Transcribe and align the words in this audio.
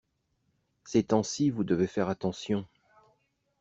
Ces 0.83 1.03
temps-ci 1.03 1.51
vous 1.51 1.63
devez 1.63 1.85
faire 1.85 2.09
attention. 2.09 2.65